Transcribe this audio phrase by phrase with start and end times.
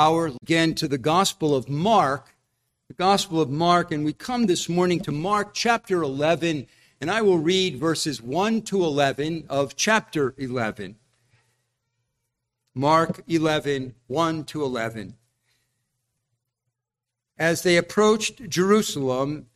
[0.00, 2.34] hour again to the Gospel of Mark,
[2.88, 6.66] the Gospel of Mark, and we come this morning to Mark chapter 11,
[7.02, 10.96] and I will read verses 1 to 11 of chapter 11.
[12.74, 15.16] Mark 11, 1 to 11.
[17.38, 19.48] As they approached Jerusalem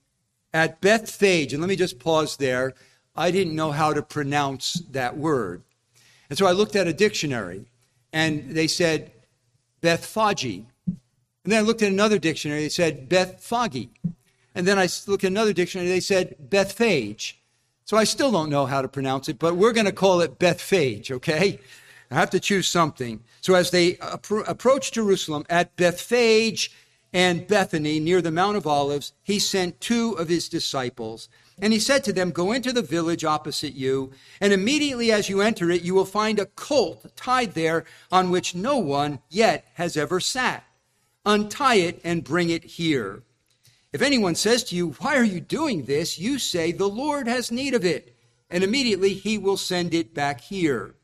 [0.52, 2.74] at Bethphage, and let me just pause there.
[3.16, 5.62] I didn't know how to pronounce that word.
[6.29, 7.64] And so I looked at a dictionary,
[8.12, 9.13] and they said
[9.84, 10.64] Bethphage.
[10.86, 13.90] And then I looked at another dictionary, they said Beth Bethphage.
[14.54, 17.34] And then I looked at another dictionary, they said Bethphage.
[17.84, 20.39] So I still don't know how to pronounce it, but we're going to call it
[20.39, 21.61] Bethphage, okay?
[22.11, 23.22] I have to choose something.
[23.42, 26.70] So as they appro- approached Jerusalem at Bethphage
[27.12, 31.28] and Bethany near the Mount of Olives, he sent two of his disciples.
[31.61, 35.41] And he said to them, Go into the village opposite you, and immediately as you
[35.41, 39.97] enter it, you will find a colt tied there on which no one yet has
[39.97, 40.64] ever sat.
[41.25, 43.22] Untie it and bring it here.
[43.92, 46.19] If anyone says to you, Why are you doing this?
[46.19, 48.17] you say, The Lord has need of it,
[48.50, 50.97] and immediately he will send it back here.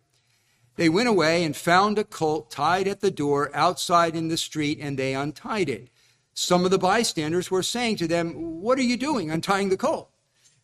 [0.74, 4.78] They went away and found a colt tied at the door outside in the street,
[4.80, 5.88] and they untied it.
[6.34, 10.09] Some of the bystanders were saying to them, What are you doing untying the colt?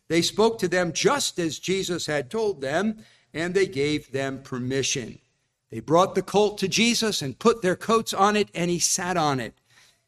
[0.07, 5.19] They spoke to them just as Jesus had told them, and they gave them permission.
[5.69, 9.17] They brought the colt to Jesus and put their coats on it, and he sat
[9.17, 9.53] on it.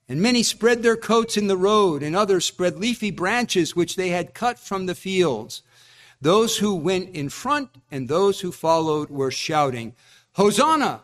[0.08, 4.10] And many spread their coats in the road, and others spread leafy branches which they
[4.10, 5.62] had cut from the fields.
[6.22, 9.96] Those who went in front and those who followed were shouting,
[10.34, 11.02] Hosanna!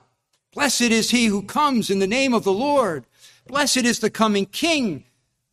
[0.53, 3.05] Blessed is he who comes in the name of the Lord.
[3.47, 5.03] Blessed is the coming King,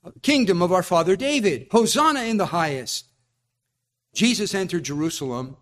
[0.04, 1.66] uh, kingdom of our father David.
[1.72, 3.06] Hosanna in the highest.
[4.12, 5.56] Jesus entered Jerusalem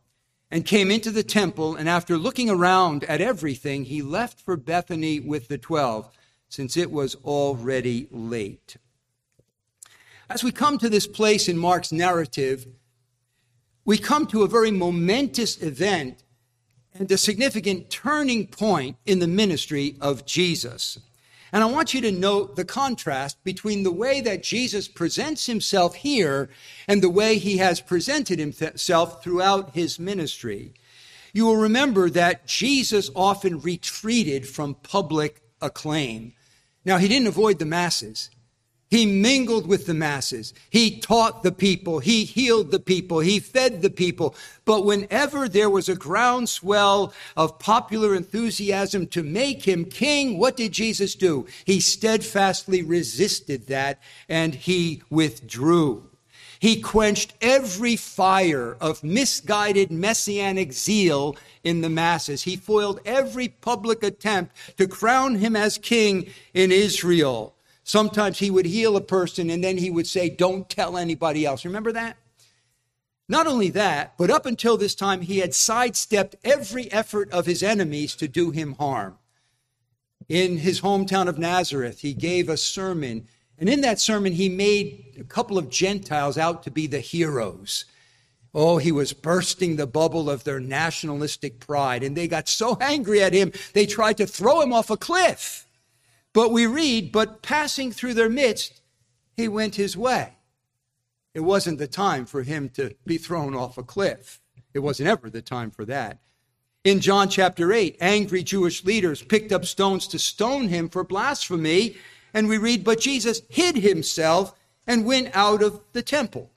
[0.50, 5.20] and came into the temple, and after looking around at everything, he left for Bethany
[5.20, 6.10] with the twelve,
[6.48, 8.76] since it was already late.
[10.28, 12.66] As we come to this place in Mark's narrative,
[13.84, 16.24] we come to a very momentous event
[16.92, 20.98] and a significant turning point in the ministry of Jesus.
[21.52, 25.96] And I want you to note the contrast between the way that Jesus presents himself
[25.96, 26.48] here
[26.86, 30.74] and the way he has presented himself throughout his ministry.
[31.32, 36.34] You will remember that Jesus often retreated from public acclaim.
[36.84, 38.30] Now, he didn't avoid the masses.
[38.90, 40.52] He mingled with the masses.
[40.68, 42.00] He taught the people.
[42.00, 43.20] He healed the people.
[43.20, 44.34] He fed the people.
[44.64, 50.72] But whenever there was a groundswell of popular enthusiasm to make him king, what did
[50.72, 51.46] Jesus do?
[51.64, 56.10] He steadfastly resisted that and he withdrew.
[56.58, 62.42] He quenched every fire of misguided messianic zeal in the masses.
[62.42, 67.54] He foiled every public attempt to crown him as king in Israel.
[67.82, 71.64] Sometimes he would heal a person and then he would say, Don't tell anybody else.
[71.64, 72.16] Remember that?
[73.30, 77.62] Not only that, but up until this time, he had sidestepped every effort of his
[77.62, 79.18] enemies to do him harm.
[80.28, 85.16] In his hometown of Nazareth, he gave a sermon, and in that sermon, he made
[85.20, 87.84] a couple of Gentiles out to be the heroes.
[88.52, 93.22] Oh, he was bursting the bubble of their nationalistic pride, and they got so angry
[93.22, 95.66] at him, they tried to throw him off a cliff.
[96.32, 98.80] But we read, but passing through their midst,
[99.36, 100.34] he went his way.
[101.34, 104.40] It wasn't the time for him to be thrown off a cliff.
[104.74, 106.18] It wasn't ever the time for that.
[106.82, 111.96] In John chapter 8, angry Jewish leaders picked up stones to stone him for blasphemy.
[112.32, 114.54] And we read, but Jesus hid himself
[114.86, 116.50] and went out of the temple.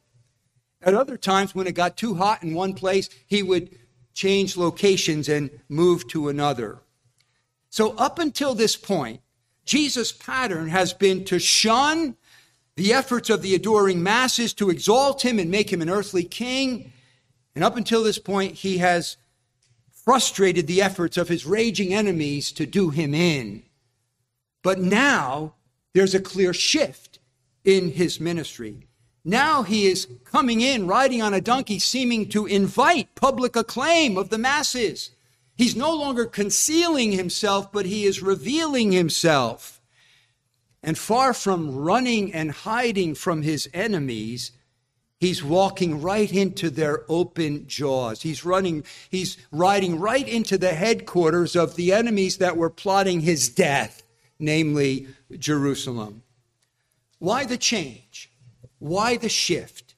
[0.82, 3.78] At other times, when it got too hot in one place, he would
[4.14, 6.80] change locations and move to another.
[7.70, 9.22] So, up until this point,
[9.66, 12.16] Jesus' pattern has been to shun
[12.76, 16.92] the efforts of the adoring masses to exalt him and make him an earthly king.
[17.56, 19.18] And up until this point, he has
[19.92, 23.64] frustrated the efforts of his raging enemies to do him in.
[24.64, 25.54] But now
[25.94, 27.20] there's a clear shift
[27.64, 28.88] in his ministry.
[29.24, 34.30] Now he is coming in riding on a donkey, seeming to invite public acclaim of
[34.30, 35.12] the masses.
[35.56, 39.82] He's no longer concealing himself, but he is revealing himself.
[40.82, 44.52] And far from running and hiding from his enemies,
[45.20, 48.24] he's walking right into their open jaws.
[48.24, 53.48] He's running, he's riding right into the headquarters of the enemies that were plotting his
[53.48, 54.04] death,
[54.40, 55.08] namely
[55.38, 56.24] Jerusalem.
[57.20, 58.30] Why the change?
[58.80, 59.96] Why the shift?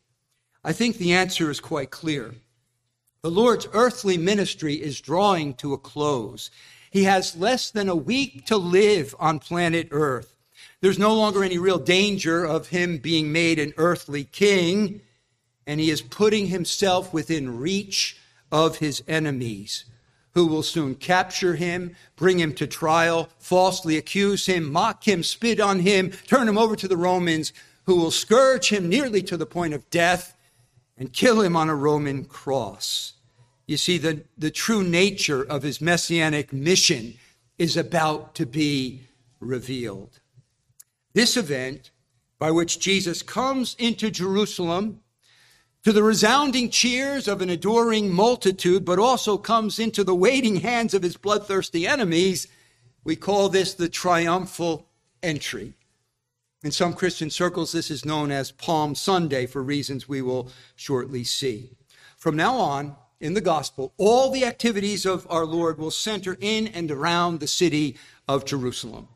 [0.64, 2.36] I think the answer is quite clear.
[3.26, 6.52] The Lord's earthly ministry is drawing to a close.
[6.92, 10.36] He has less than a week to live on planet Earth.
[10.80, 15.02] There's no longer any real danger of him being made an earthly king,
[15.66, 18.16] and he is putting himself within reach
[18.52, 19.86] of his enemies
[20.36, 25.60] who will soon capture him, bring him to trial, falsely accuse him, mock him, spit
[25.60, 27.54] on him, turn him over to the Romans,
[27.88, 30.38] who will scourge him nearly to the point of death
[30.96, 33.14] and kill him on a Roman cross.
[33.68, 37.16] You see, the, the true nature of his messianic mission
[37.58, 39.02] is about to be
[39.40, 40.20] revealed.
[41.14, 41.92] This event,
[42.38, 45.00] by which Jesus comes into Jerusalem
[45.84, 50.94] to the resounding cheers of an adoring multitude, but also comes into the waiting hands
[50.94, 52.48] of his bloodthirsty enemies,
[53.04, 54.88] we call this the triumphal
[55.22, 55.74] entry.
[56.64, 61.24] In some Christian circles, this is known as Palm Sunday for reasons we will shortly
[61.24, 61.70] see.
[62.18, 66.68] From now on, in the gospel, all the activities of our Lord will center in
[66.68, 67.98] and around the city
[68.28, 69.08] of Jerusalem.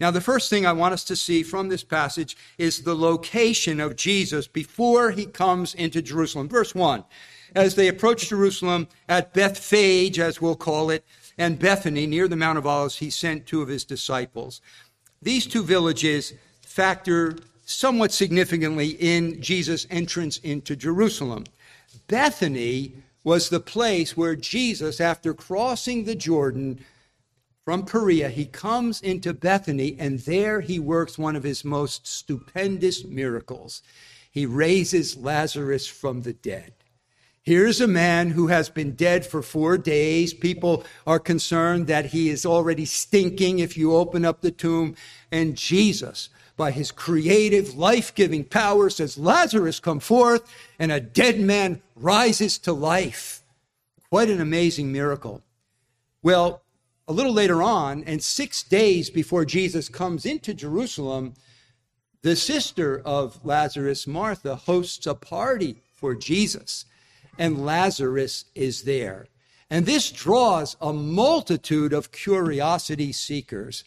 [0.00, 3.80] Now, the first thing I want us to see from this passage is the location
[3.80, 6.48] of Jesus before he comes into Jerusalem.
[6.48, 7.04] Verse 1
[7.54, 11.04] As they approached Jerusalem at Bethphage, as we'll call it,
[11.38, 14.60] and Bethany, near the Mount of Olives, he sent two of his disciples.
[15.22, 21.44] These two villages factor somewhat significantly in Jesus' entrance into Jerusalem.
[22.08, 22.92] Bethany
[23.24, 26.84] was the place where Jesus, after crossing the Jordan,
[27.64, 33.04] from Perea, he comes into Bethany, and there he works one of his most stupendous
[33.04, 33.82] miracles.
[34.30, 36.74] He raises Lazarus from the dead.
[37.42, 40.34] Here's a man who has been dead for four days.
[40.34, 44.96] People are concerned that he is already stinking if you open up the tomb.
[45.30, 50.48] And Jesus, by his creative, life giving power, says, Lazarus, come forth,
[50.78, 53.42] and a dead man rises to life.
[54.08, 55.42] Quite an amazing miracle.
[56.22, 56.62] Well,
[57.08, 61.34] a little later on, and six days before Jesus comes into Jerusalem,
[62.22, 66.86] the sister of Lazarus, Martha, hosts a party for Jesus,
[67.38, 69.26] and Lazarus is there.
[69.68, 73.84] And this draws a multitude of curiosity seekers.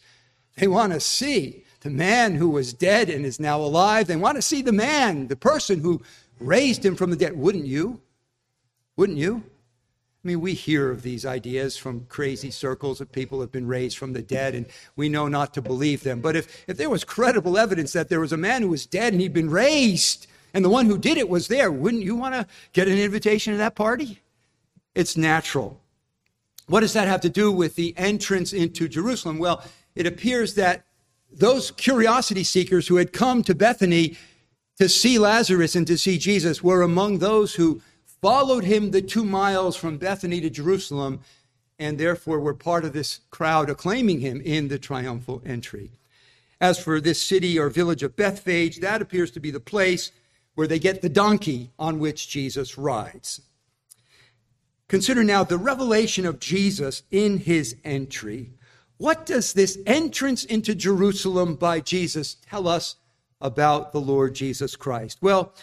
[0.56, 4.06] They want to see the man who was dead and is now alive.
[4.06, 6.02] They want to see the man, the person who
[6.38, 7.34] raised him from the dead.
[7.34, 8.02] Wouldn't you?
[8.96, 9.42] Wouldn't you?
[10.22, 13.96] I mean, we hear of these ideas from crazy circles that people have been raised
[13.96, 16.20] from the dead, and we know not to believe them.
[16.20, 19.14] But if, if there was credible evidence that there was a man who was dead
[19.14, 22.34] and he'd been raised, and the one who did it was there, wouldn't you want
[22.34, 24.20] to get an invitation to that party?
[24.94, 25.80] It's natural.
[26.66, 29.38] What does that have to do with the entrance into Jerusalem?
[29.38, 29.64] Well,
[29.94, 30.84] it appears that
[31.30, 34.16] those curiosity seekers who had come to Bethany
[34.78, 37.82] to see Lazarus and to see Jesus were among those who
[38.20, 41.20] followed him the two miles from Bethany to Jerusalem,
[41.78, 45.90] and therefore were part of this crowd acclaiming him in the triumphal entry.
[46.60, 50.10] As for this city or village of Bethphage, that appears to be the place
[50.54, 53.40] where they get the donkey on which Jesus rides.
[54.88, 58.50] Consider now the revelation of Jesus in his entry.
[58.98, 62.96] What does this entrance into Jerusalem by Jesus tell us
[63.40, 65.18] about the Lord Jesus Christ?
[65.20, 65.54] Well,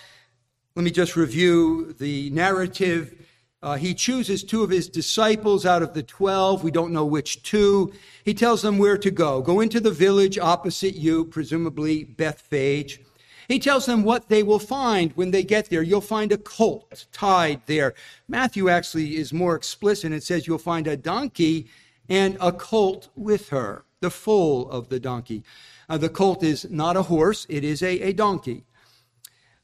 [0.73, 3.27] let me just review the narrative.
[3.61, 6.63] Uh, he chooses two of his disciples out of the 12.
[6.63, 7.91] We don't know which two.
[8.23, 9.41] He tells them where to go.
[9.41, 13.01] Go into the village opposite you, presumably Bethphage.
[13.49, 15.81] He tells them what they will find when they get there.
[15.81, 17.95] You'll find a colt tied there.
[18.29, 21.67] Matthew actually is more explicit and says you'll find a donkey
[22.09, 25.43] and a colt with her, the foal of the donkey.
[25.87, 28.65] Uh, the colt is not a horse, it is a, a donkey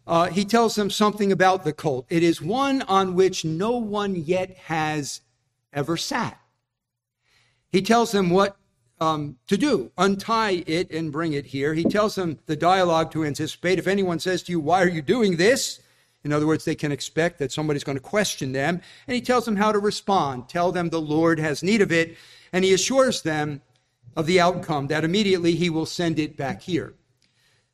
[0.07, 2.05] uh, he tells them something about the colt.
[2.09, 5.21] It is one on which no one yet has
[5.71, 6.39] ever sat.
[7.71, 8.57] He tells them what
[8.99, 11.73] um, to do untie it and bring it here.
[11.73, 13.79] He tells them the dialogue to anticipate.
[13.79, 15.79] If anyone says to you, Why are you doing this?
[16.23, 18.81] In other words, they can expect that somebody's going to question them.
[19.07, 20.49] And he tells them how to respond.
[20.49, 22.17] Tell them the Lord has need of it.
[22.53, 23.61] And he assures them
[24.15, 26.93] of the outcome that immediately he will send it back here.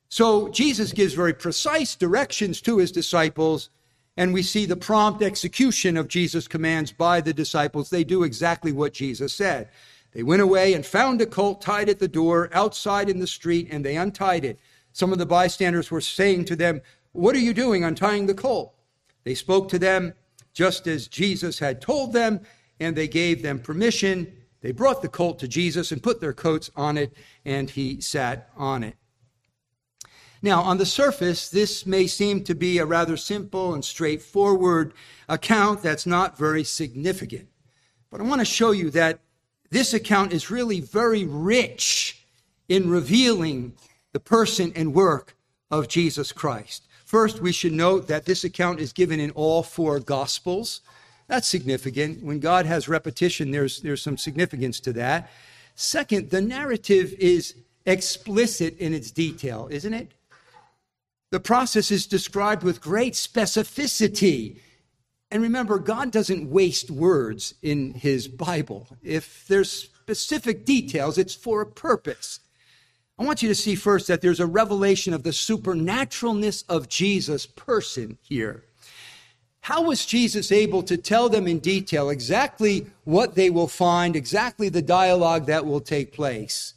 [0.10, 3.70] So Jesus gives very precise directions to his disciples,
[4.16, 7.90] and we see the prompt execution of Jesus' commands by the disciples.
[7.90, 9.70] They do exactly what Jesus said.
[10.14, 13.68] They went away and found a colt tied at the door outside in the street,
[13.70, 14.60] and they untied it.
[14.94, 16.82] Some of the bystanders were saying to them,
[17.18, 18.76] What are you doing untying the colt?
[19.24, 20.14] They spoke to them
[20.54, 22.42] just as Jesus had told them,
[22.80, 24.32] and they gave them permission.
[24.62, 27.12] They brought the colt to Jesus and put their coats on it,
[27.44, 28.98] and he sat on it.
[30.44, 34.94] Now, on the surface, this may seem to be a rather simple and straightforward
[35.28, 37.48] account that's not very significant.
[38.12, 39.22] But I want to show you that
[39.72, 42.28] this account is really very rich
[42.70, 43.74] in revealing
[44.14, 45.36] the person and work
[45.72, 46.87] of Jesus Christ.
[47.08, 50.82] First, we should note that this account is given in all four Gospels.
[51.30, 52.22] That's significant.
[52.22, 55.32] When God has repetition, there's, there's some significance to that.
[55.74, 60.12] Second, the narrative is explicit in its detail, isn't it?
[61.32, 64.60] The process is described with great specificity.
[65.32, 68.86] And remember, God doesn't waste words in his Bible.
[69.02, 72.42] If there's specific details, it's for a purpose.
[73.20, 77.48] I want you to see first that there's a revelation of the supernaturalness of Jesus'
[77.48, 78.64] person here.
[79.62, 84.70] How was Jesus able to tell them in detail exactly what they will find, exactly
[84.70, 86.76] the dialogue that will take place?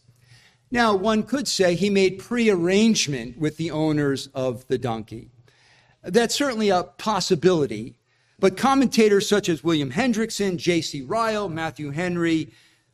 [0.71, 5.29] Now, one could say he made prearrangement with the owners of the donkey.
[6.03, 7.97] That's certainly a possibility,
[8.39, 11.03] but commentators such as William Hendriksen, J.C.
[11.03, 12.51] Ryle, Matthew Henry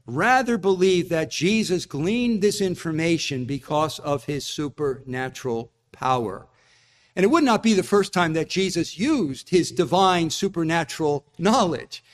[0.06, 6.46] rather believe that Jesus gleaned this information because of his supernatural power.
[7.16, 12.04] And it would not be the first time that Jesus used his divine supernatural knowledge.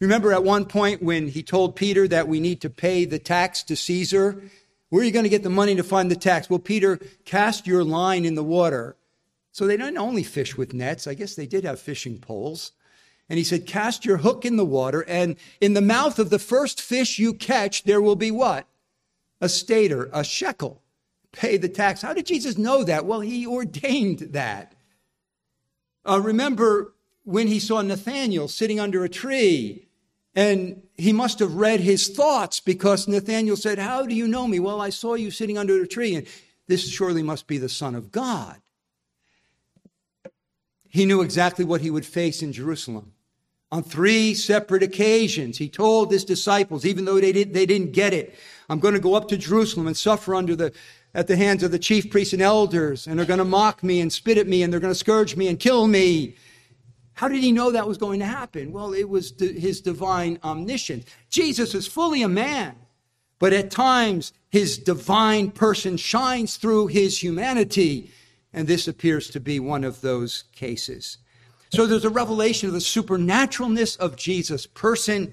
[0.00, 3.62] Remember at one point when he told Peter that we need to pay the tax
[3.64, 4.42] to Caesar?
[4.90, 6.48] Where are you going to get the money to fund the tax?
[6.48, 8.96] Well, Peter, cast your line in the water.
[9.52, 11.06] So they didn't only fish with nets.
[11.06, 12.72] I guess they did have fishing poles.
[13.30, 16.38] And he said, Cast your hook in the water, and in the mouth of the
[16.40, 18.66] first fish you catch, there will be what?
[19.40, 20.82] A stater, a shekel.
[21.30, 22.02] Pay the tax.
[22.02, 23.06] How did Jesus know that?
[23.06, 24.74] Well, he ordained that.
[26.04, 29.86] Uh, remember when he saw Nathanael sitting under a tree
[30.34, 34.58] and he must have read his thoughts because Nathanael said, How do you know me?
[34.58, 36.26] Well, I saw you sitting under a tree, and
[36.66, 38.60] this surely must be the Son of God.
[40.88, 43.12] He knew exactly what he would face in Jerusalem.
[43.72, 48.12] On three separate occasions, he told his disciples, even though they, did, they didn't get
[48.12, 48.34] it,
[48.68, 50.72] I'm going to go up to Jerusalem and suffer under the,
[51.14, 54.00] at the hands of the chief priests and elders, and they're going to mock me
[54.00, 56.34] and spit at me, and they're going to scourge me and kill me.
[57.14, 58.72] How did he know that was going to happen?
[58.72, 61.04] Well, it was his divine omniscience.
[61.28, 62.74] Jesus is fully a man,
[63.38, 68.10] but at times his divine person shines through his humanity,
[68.52, 71.18] and this appears to be one of those cases.
[71.70, 75.32] So there's a revelation of the supernaturalness of Jesus' person.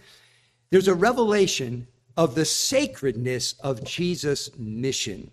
[0.70, 5.32] There's a revelation of the sacredness of Jesus' mission.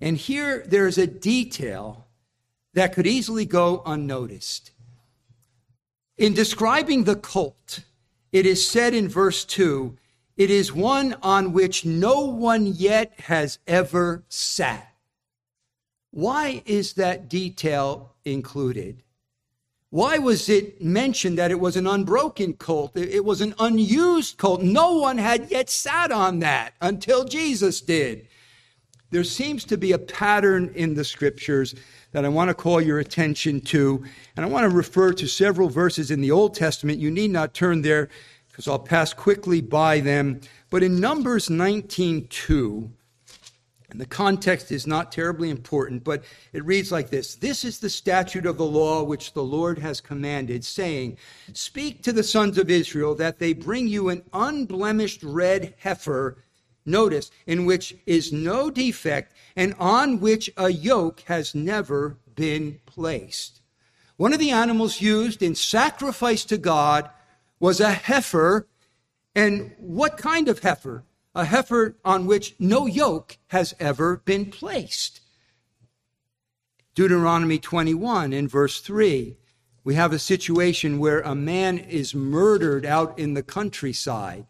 [0.00, 2.06] And here there's a detail
[2.74, 4.70] that could easily go unnoticed.
[6.16, 7.80] In describing the colt,
[8.30, 9.96] it is said in verse 2
[10.36, 14.94] it is one on which no one yet has ever sat.
[16.12, 19.02] Why is that detail included?
[19.90, 22.96] Why was it mentioned that it was an unbroken colt?
[22.96, 24.62] It was an unused colt.
[24.62, 28.28] No one had yet sat on that until Jesus did.
[29.10, 31.74] There seems to be a pattern in the scriptures
[32.12, 34.04] that I want to call your attention to.
[34.36, 37.00] And I want to refer to several verses in the Old Testament.
[37.00, 38.08] You need not turn there
[38.48, 40.40] because I'll pass quickly by them.
[40.70, 42.90] But in Numbers 19:2,
[43.92, 47.90] and the context is not terribly important, but it reads like this This is the
[47.90, 51.18] statute of the law which the Lord has commanded, saying,
[51.52, 56.38] Speak to the sons of Israel that they bring you an unblemished red heifer
[56.86, 63.60] notice, in which is no defect and on which a yoke has never been placed.
[64.16, 67.08] One of the animals used in sacrifice to God
[67.58, 68.66] was a heifer.
[69.34, 71.04] And what kind of heifer?
[71.34, 75.20] A heifer on which no yoke has ever been placed.
[76.94, 79.36] Deuteronomy 21 in verse 3,
[79.84, 84.46] we have a situation where a man is murdered out in the countryside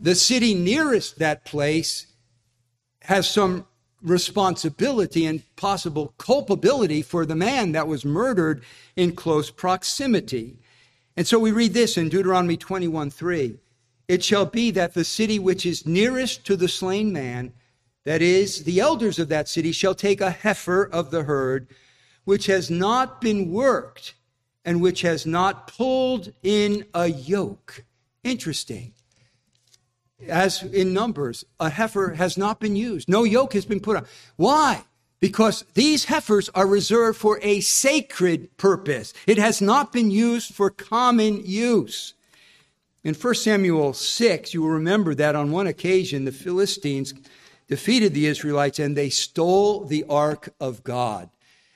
[0.00, 2.06] the city nearest that place
[3.02, 3.66] has some
[4.02, 8.62] responsibility and possible culpability for the man that was murdered
[8.96, 10.58] in close proximity.
[11.16, 13.58] And so we read this in Deuteronomy 21 3.
[14.10, 17.52] It shall be that the city which is nearest to the slain man,
[18.04, 21.68] that is, the elders of that city, shall take a heifer of the herd,
[22.24, 24.14] which has not been worked
[24.64, 27.84] and which has not pulled in a yoke.
[28.24, 28.94] Interesting
[30.28, 33.08] as in Numbers, a heifer has not been used.
[33.08, 34.06] No yoke has been put on.
[34.34, 34.82] Why?
[35.20, 39.14] Because these heifers are reserved for a sacred purpose.
[39.28, 42.14] It has not been used for common use.
[43.02, 47.14] In 1 Samuel 6, you will remember that on one occasion the Philistines
[47.66, 51.30] defeated the Israelites and they stole the ark of God.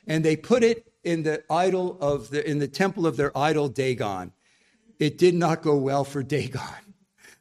[0.07, 3.69] And they put it in the idol of the in the temple of their idol
[3.69, 4.33] Dagon.
[4.99, 6.84] It did not go well for Dagon.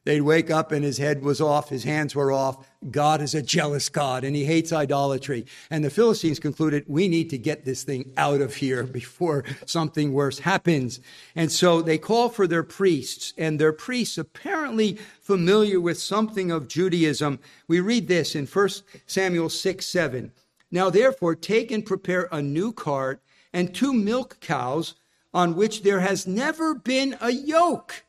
[0.06, 2.68] They'd wake up and his head was off, his hands were off.
[2.92, 5.46] God is a jealous God and he hates idolatry.
[5.70, 10.12] And the Philistines concluded, we need to get this thing out of here before something
[10.12, 11.00] worse happens.
[11.36, 16.68] And so they call for their priests, and their priests, apparently familiar with something of
[16.68, 17.40] Judaism.
[17.70, 18.70] We read this in 1
[19.06, 20.32] Samuel 6 7.
[20.70, 23.22] Now therefore, take and prepare a new cart
[23.54, 24.96] and two milk cows
[25.34, 28.04] on which there has never been a yoke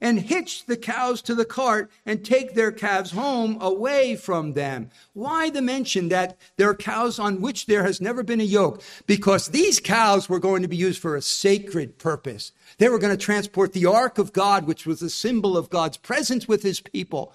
[0.00, 4.90] and hitch the cows to the cart and take their calves home away from them.
[5.12, 8.82] Why the mention that there are cows on which there has never been a yoke?
[9.06, 12.52] Because these cows were going to be used for a sacred purpose.
[12.78, 15.98] They were going to transport the ark of God, which was a symbol of God's
[15.98, 17.34] presence with his people.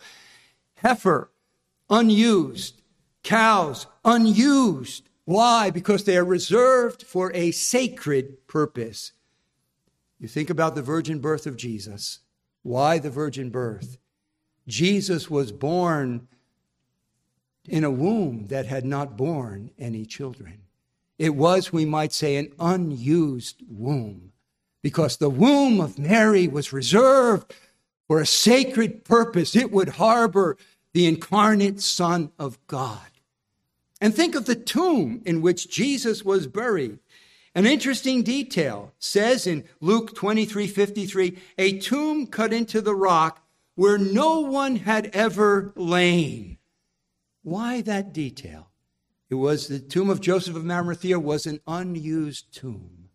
[0.77, 1.29] Heifer,
[1.89, 2.81] unused.
[3.23, 5.09] Cows, unused.
[5.25, 5.71] Why?
[5.71, 9.11] Because they are reserved for a sacred purpose.
[10.19, 12.19] You think about the virgin birth of Jesus.
[12.65, 13.99] Why the virgin birth?
[14.67, 16.27] Jesus was born
[17.69, 20.61] in a womb that had not borne any children.
[21.19, 24.31] It was, we might say, an unused womb
[24.81, 27.53] because the womb of Mary was reserved
[28.07, 29.55] for a sacred purpose.
[29.55, 30.57] It would harbor
[30.93, 33.11] the incarnate Son of God.
[34.01, 36.97] And think of the tomb in which Jesus was buried.
[37.55, 43.97] An interesting detail says in Luke 23 53, a tomb cut into the rock where
[43.97, 46.57] no one had ever lain.
[47.43, 48.71] Why that detail?
[49.29, 53.09] It was the tomb of Joseph of Arimathea was an unused tomb.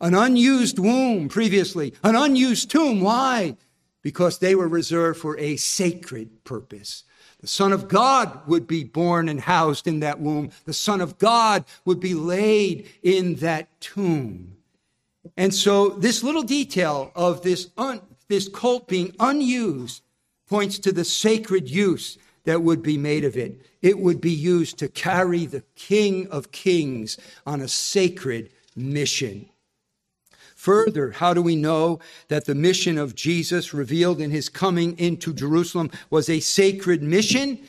[0.00, 3.00] An unused womb previously, an unused tomb.
[3.00, 3.56] Why?
[4.02, 7.04] Because they were reserved for a sacred purpose.
[7.40, 10.50] The Son of God would be born and housed in that womb.
[10.64, 14.56] The Son of God would be laid in that tomb.
[15.36, 20.02] And so this little detail of this, un, this colt being unused
[20.48, 23.66] points to the sacred use that would be made of it.
[23.82, 29.48] It would be used to carry the King of Kings on a sacred mission.
[30.66, 35.32] Further, how do we know that the mission of Jesus revealed in his coming into
[35.32, 37.60] Jerusalem was a sacred mission?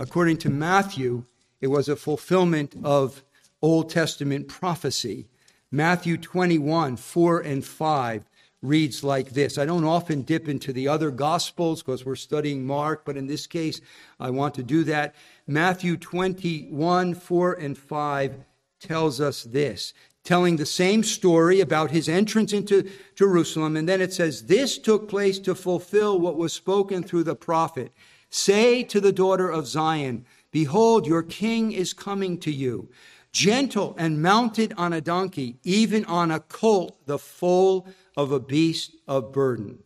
[0.00, 1.26] According to Matthew,
[1.60, 3.22] it was a fulfillment of
[3.62, 5.28] Old Testament prophecy.
[5.70, 8.24] Matthew 21, 4 and 5
[8.62, 9.56] reads like this.
[9.56, 13.46] I don't often dip into the other gospels because we're studying Mark, but in this
[13.46, 13.80] case,
[14.18, 15.14] I want to do that.
[15.46, 18.34] Matthew 21, 4 and 5
[18.80, 23.76] tells us this telling the same story about his entrance into Jerusalem.
[23.76, 27.92] And then it says, This took place to fulfill what was spoken through the prophet.
[28.28, 32.90] Say to the daughter of Zion, Behold, your king is coming to you,
[33.32, 38.96] gentle and mounted on a donkey, even on a colt, the foal of a beast
[39.06, 39.78] of burden.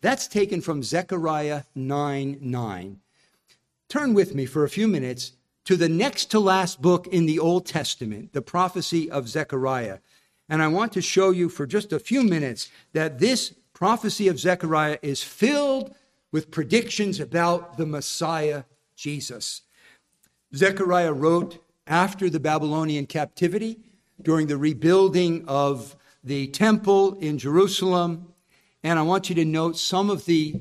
[0.00, 3.00] That's taken from Zechariah 9 9.
[3.88, 5.32] Turn with me for a few minutes
[5.66, 9.98] to the next to last book in the Old Testament, the prophecy of Zechariah.
[10.48, 14.38] And I want to show you for just a few minutes that this prophecy of
[14.38, 15.92] Zechariah is filled
[16.30, 18.62] with predictions about the Messiah,
[18.94, 19.62] Jesus.
[20.54, 23.80] Zechariah wrote after the Babylonian captivity,
[24.22, 28.32] during the rebuilding of the temple in Jerusalem.
[28.84, 30.60] And I want you to note some of the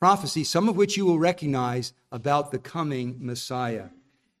[0.00, 3.90] prophecies, some of which you will recognize about the coming Messiah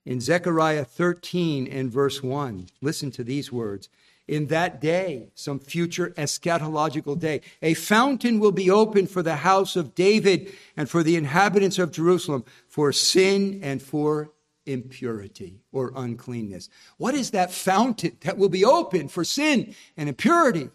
[0.04, 2.68] in Zechariah 13 and verse 1.
[2.80, 3.88] Listen to these words.
[4.26, 9.74] In that day, some future eschatological day, a fountain will be opened for the house
[9.74, 14.30] of David and for the inhabitants of Jerusalem for sin and for
[14.66, 16.68] impurity or uncleanness.
[16.96, 20.70] What is that fountain that will be opened for sin and impurity?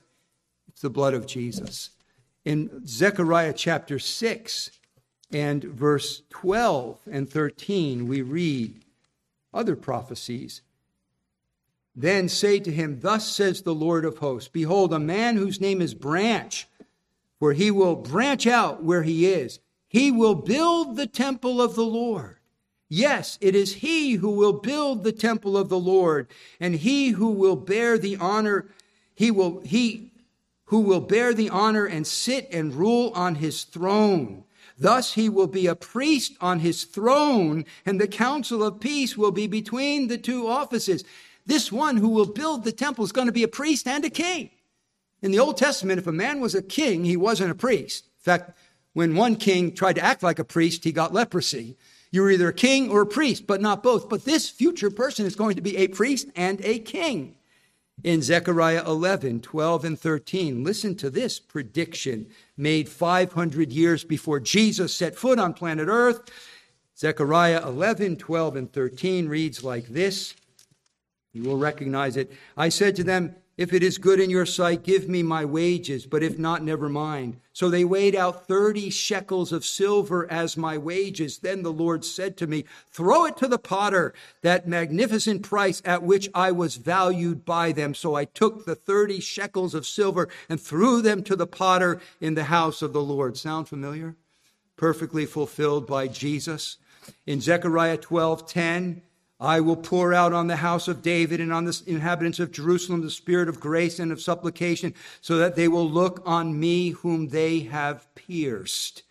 [0.67, 1.91] It's the blood of Jesus.
[2.43, 4.71] In Zechariah chapter 6
[5.31, 8.84] and verse 12 and 13, we read,
[9.55, 10.61] other prophecies.
[11.95, 15.81] Then say to him, Thus says the Lord of hosts Behold, a man whose name
[15.81, 16.67] is Branch,
[17.39, 19.59] for he will branch out where he is.
[19.87, 22.37] He will build the temple of the Lord.
[22.87, 26.27] Yes, it is he who will build the temple of the Lord,
[26.59, 28.67] and he who will bear the honor,
[29.15, 30.11] he will, he
[30.65, 34.44] who will bear the honor and sit and rule on his throne.
[34.77, 39.31] Thus he will be a priest on his throne, and the council of peace will
[39.31, 41.03] be between the two offices.
[41.45, 44.09] This one who will build the temple is going to be a priest and a
[44.09, 44.49] king.
[45.21, 48.05] In the Old Testament, if a man was a king, he wasn't a priest.
[48.05, 48.57] In fact,
[48.93, 51.77] when one king tried to act like a priest, he got leprosy.
[52.11, 54.09] You were either a king or a priest, but not both.
[54.09, 57.34] But this future person is going to be a priest and a king.
[58.03, 62.27] In Zechariah 11, 12, and 13, listen to this prediction
[62.57, 66.21] made 500 years before Jesus set foot on planet Earth.
[66.97, 70.35] Zechariah 11, 12, and 13 reads like this.
[71.33, 72.31] You will recognize it.
[72.55, 76.05] I said to them, if it is good in your sight, give me my wages,
[76.05, 77.39] but if not, never mind.
[77.53, 81.37] So they weighed out 30 shekels of silver as my wages.
[81.37, 86.03] Then the Lord said to me, Throw it to the potter, that magnificent price at
[86.03, 87.95] which I was valued by them.
[87.95, 92.35] So I took the 30 shekels of silver and threw them to the potter in
[92.35, 93.37] the house of the Lord.
[93.37, 94.17] Sound familiar?
[94.75, 96.75] Perfectly fulfilled by Jesus.
[97.25, 99.01] In Zechariah 12 10,
[99.39, 103.01] I will pour out on the house of David and on the inhabitants of Jerusalem
[103.01, 107.27] the spirit of grace and of supplication, so that they will look on me whom
[107.29, 109.03] they have pierced.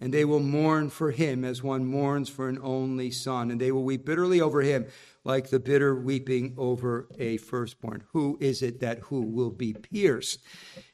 [0.00, 3.50] And they will mourn for him as one mourns for an only son.
[3.50, 4.86] And they will weep bitterly over him,
[5.24, 8.04] like the bitter weeping over a firstborn.
[8.12, 10.40] Who is it that who will be pierced?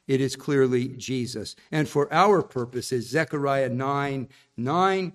[0.07, 1.55] It is clearly Jesus.
[1.71, 5.13] And for our purposes, Zechariah 9 9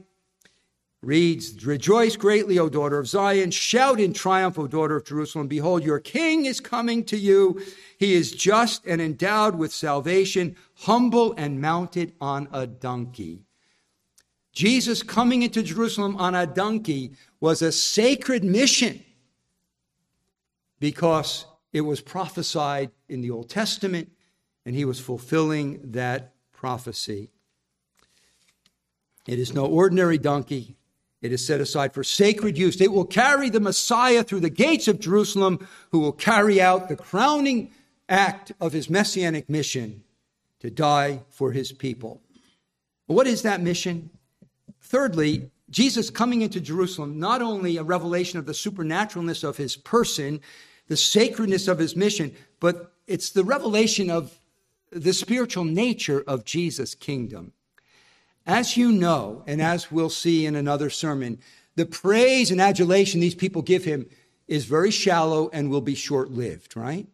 [1.03, 3.51] reads, Rejoice greatly, O daughter of Zion.
[3.51, 5.49] Shout in triumph, O daughter of Jerusalem.
[5.49, 7.63] Behold, your king is coming to you.
[7.99, 13.45] He is just and endowed with salvation, humble and mounted on a donkey.
[14.53, 19.05] Jesus coming into Jerusalem on a donkey was a sacred mission
[20.81, 24.11] because it was prophesied in the Old Testament
[24.67, 27.31] and he was fulfilling that prophecy.
[29.29, 30.75] It is no ordinary donkey.
[31.21, 32.81] It is set aside for sacred use.
[32.81, 36.97] It will carry the Messiah through the gates of Jerusalem, who will carry out the
[36.97, 37.73] crowning
[38.09, 40.05] act of his messianic mission
[40.61, 42.21] to die for his people.
[43.07, 44.11] What is that mission?
[44.81, 50.41] Thirdly, Jesus coming into Jerusalem, not only a revelation of the supernaturalness of his person,
[50.87, 54.39] the sacredness of his mission, but it's the revelation of
[54.91, 57.53] the spiritual nature of Jesus' kingdom.
[58.49, 61.39] As you know, and as we'll see in another sermon,
[61.77, 64.09] the praise and adulation these people give him
[64.49, 67.07] is very shallow and will be short lived, right?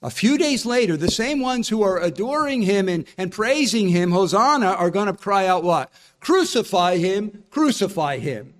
[0.00, 4.12] A few days later, the same ones who are adoring him and, and praising him,
[4.12, 5.90] Hosanna, are going to cry out what?
[6.20, 8.54] Crucify him, crucify him.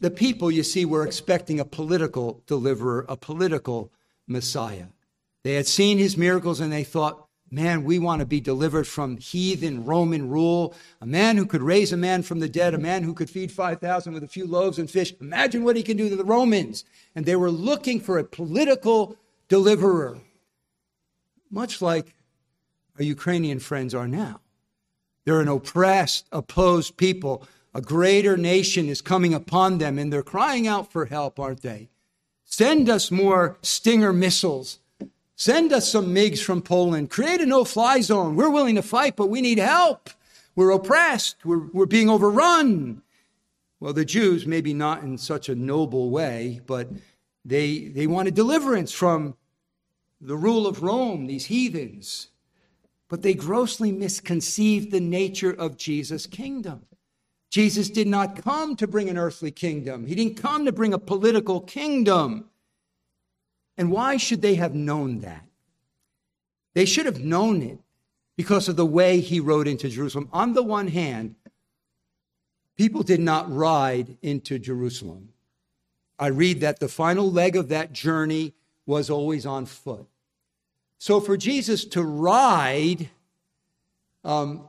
[0.00, 3.92] The people, you see, were expecting a political deliverer, a political
[4.26, 4.86] Messiah.
[5.42, 9.16] They had seen his miracles and they thought, Man, we want to be delivered from
[9.16, 10.74] heathen Roman rule.
[11.00, 13.52] A man who could raise a man from the dead, a man who could feed
[13.52, 15.14] 5,000 with a few loaves and fish.
[15.20, 16.84] Imagine what he can do to the Romans.
[17.14, 19.16] And they were looking for a political
[19.48, 20.18] deliverer,
[21.50, 22.14] much like
[22.98, 24.40] our Ukrainian friends are now.
[25.24, 27.46] They're an oppressed, opposed people.
[27.74, 31.88] A greater nation is coming upon them, and they're crying out for help, aren't they?
[32.44, 34.78] Send us more Stinger missiles.
[35.36, 37.10] Send us some MiGs from Poland.
[37.10, 38.36] Create a no fly zone.
[38.36, 40.10] We're willing to fight, but we need help.
[40.54, 41.44] We're oppressed.
[41.44, 43.02] We're, we're being overrun.
[43.80, 46.88] Well, the Jews, maybe not in such a noble way, but
[47.44, 49.36] they, they wanted deliverance from
[50.20, 52.28] the rule of Rome, these heathens.
[53.08, 56.86] But they grossly misconceived the nature of Jesus' kingdom.
[57.50, 60.98] Jesus did not come to bring an earthly kingdom, He didn't come to bring a
[60.98, 62.46] political kingdom.
[63.76, 65.44] And why should they have known that?
[66.74, 67.78] They should have known it
[68.36, 70.28] because of the way he rode into Jerusalem.
[70.32, 71.36] On the one hand,
[72.76, 75.30] people did not ride into Jerusalem.
[76.18, 78.54] I read that the final leg of that journey
[78.86, 80.06] was always on foot.
[80.98, 83.08] So for Jesus to ride
[84.24, 84.68] um,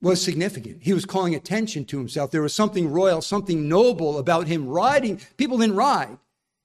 [0.00, 0.82] was significant.
[0.82, 2.30] He was calling attention to himself.
[2.30, 5.20] There was something royal, something noble about him riding.
[5.36, 6.16] People didn't ride,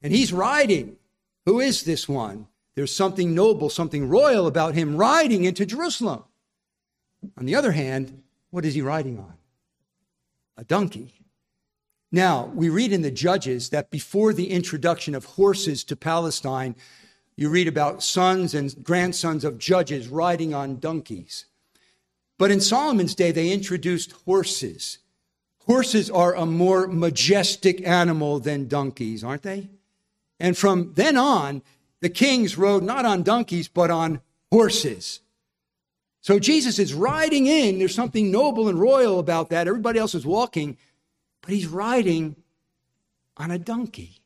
[0.02, 0.98] and he's riding.
[1.46, 2.48] Who is this one?
[2.76, 6.24] There's something noble, something royal about him riding into Jerusalem.
[7.38, 9.34] On the other hand, what is he riding on?
[10.58, 11.14] A donkey.
[12.12, 16.76] Now, we read in the Judges that before the introduction of horses to Palestine,
[17.36, 21.46] you read about sons and grandsons of judges riding on donkeys.
[22.38, 25.00] But in Solomon's day, they introduced horses.
[25.66, 29.70] Horses are a more majestic animal than donkeys, aren't they?
[30.44, 31.62] And from then on,
[32.02, 34.20] the kings rode not on donkeys, but on
[34.52, 35.22] horses.
[36.20, 37.80] So Jesus is riding in.
[37.80, 39.70] There's something noble and royal about that.
[39.70, 40.78] Everybody else is walking,
[41.42, 42.36] but he's riding
[43.38, 44.20] on a donkey.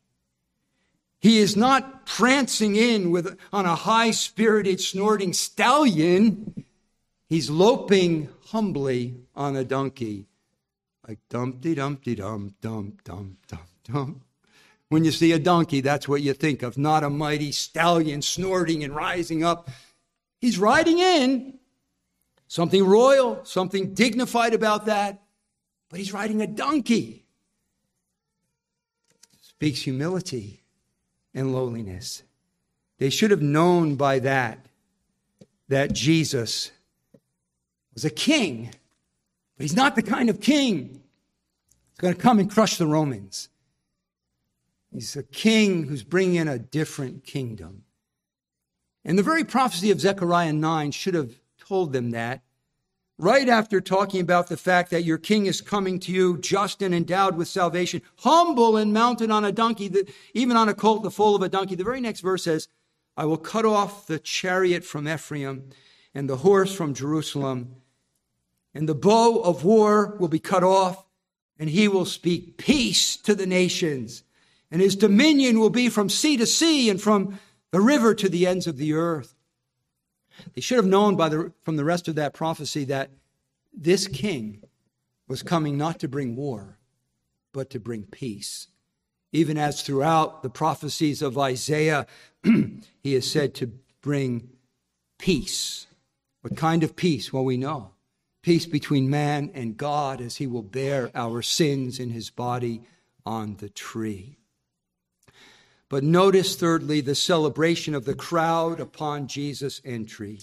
[1.20, 6.66] He is not prancing in with on a high-spirited snorting stallion.
[7.30, 10.26] He's loping humbly on a donkey.
[11.08, 14.22] Like dumpty dumpty dum dum dum dum dum.
[14.90, 18.84] When you see a donkey, that's what you think of, not a mighty stallion snorting
[18.84, 19.70] and rising up.
[20.40, 21.60] He's riding in.
[22.48, 25.22] Something royal, something dignified about that,
[25.90, 27.26] but he's riding a donkey.
[29.42, 30.64] Speaks humility
[31.34, 32.24] and lowliness.
[33.00, 34.66] They should have known by that
[35.68, 36.72] that Jesus
[37.94, 38.70] was a king,
[39.58, 41.02] but he's not the kind of king
[41.90, 43.50] who's going to come and crush the Romans.
[44.92, 47.84] He's a king who's bringing in a different kingdom.
[49.06, 52.42] And the very prophecy of Zechariah 9 should have told them that.
[53.20, 56.94] Right after talking about the fact that your king is coming to you just and
[56.94, 59.92] endowed with salvation, humble and mounted on a donkey,
[60.34, 61.76] even on a colt, the foal of a donkey.
[61.76, 62.68] The very next verse says,
[63.16, 65.72] I will cut off the chariot from Ephraim
[66.14, 67.76] and the horse from Jerusalem,
[68.74, 71.06] and the bow of war will be cut off,
[71.58, 74.22] and he will speak peace to the nations,
[74.72, 77.40] and his dominion will be from sea to sea and from
[77.72, 79.36] the river to the ends of the earth.
[80.54, 83.10] They should have known by the, from the rest of that prophecy that
[83.74, 84.64] this king
[85.28, 86.78] was coming not to bring war,
[87.54, 88.68] but to bring peace
[89.32, 92.08] even as throughout the prophecies of Isaiah,
[92.44, 93.68] he is said to
[94.02, 94.50] bring
[95.18, 95.88] peace.
[96.42, 97.34] What kind of peace?
[97.34, 97.92] Well, we know.
[98.42, 102.82] Peace between man and God as he will bear our sins in his body
[103.26, 104.38] on the tree.
[105.90, 110.40] But notice, thirdly, the celebration of the crowd upon Jesus' entry.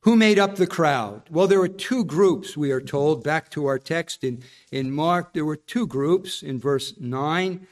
[0.00, 1.22] Who made up the crowd?
[1.30, 3.24] Well, there were two groups, we are told.
[3.24, 7.66] Back to our text in, in Mark, there were two groups in verse 9.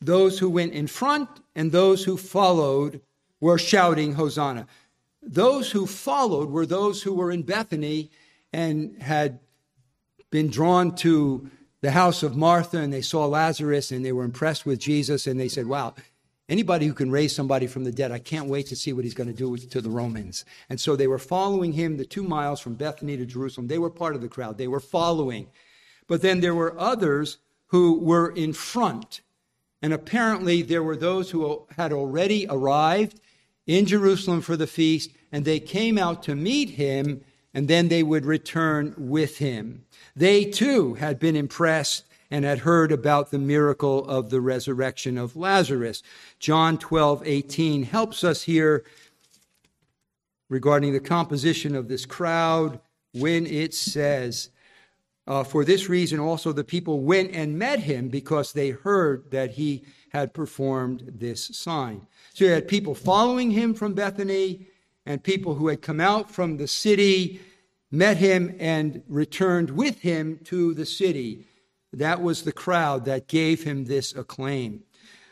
[0.00, 3.00] Those who went in front and those who followed
[3.40, 4.66] were shouting, Hosanna.
[5.22, 8.10] Those who followed were those who were in Bethany
[8.52, 9.38] and had
[10.30, 11.50] been drawn to
[11.82, 15.38] the house of Martha and they saw Lazarus and they were impressed with Jesus and
[15.38, 15.94] they said, Wow,
[16.48, 19.14] Anybody who can raise somebody from the dead, I can't wait to see what he's
[19.14, 20.44] going to do to the Romans.
[20.68, 23.68] And so they were following him the two miles from Bethany to Jerusalem.
[23.68, 25.46] They were part of the crowd, they were following.
[26.08, 29.22] But then there were others who were in front.
[29.80, 33.20] And apparently there were those who had already arrived
[33.66, 37.22] in Jerusalem for the feast, and they came out to meet him,
[37.54, 39.86] and then they would return with him.
[40.14, 45.36] They too had been impressed and had heard about the miracle of the resurrection of
[45.36, 46.02] Lazarus.
[46.38, 48.84] John 12, 18 helps us here
[50.48, 52.80] regarding the composition of this crowd
[53.12, 54.50] when it says,
[55.26, 59.52] uh, For this reason also the people went and met him because they heard that
[59.52, 62.06] he had performed this sign.
[62.34, 64.66] So you had people following him from Bethany
[65.04, 67.40] and people who had come out from the city,
[67.92, 71.46] met him, and returned with him to the city.
[71.92, 74.82] That was the crowd that gave him this acclaim.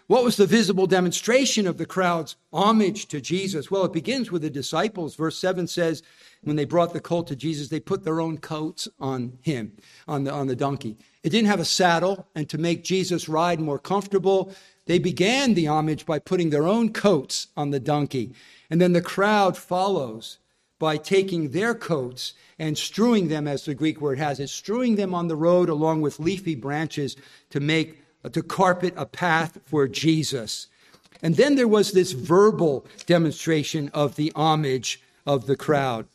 [0.07, 3.71] What was the visible demonstration of the crowd's homage to Jesus?
[3.71, 5.15] Well, it begins with the disciples.
[5.15, 6.03] Verse 7 says,
[6.43, 9.73] when they brought the colt to Jesus, they put their own coats on him,
[10.09, 10.97] on the, on the donkey.
[11.23, 14.53] It didn't have a saddle, and to make Jesus ride more comfortable,
[14.87, 18.33] they began the homage by putting their own coats on the donkey.
[18.69, 20.39] And then the crowd follows
[20.81, 25.15] by taking their coats and strewing them, as the Greek word has it, strewing them
[25.15, 27.17] on the road along with leafy branches
[27.51, 30.67] to make, to carpet a path for Jesus.
[31.23, 36.07] And then there was this verbal demonstration of the homage of the crowd.